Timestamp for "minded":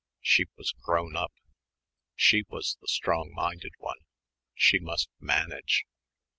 3.35-3.73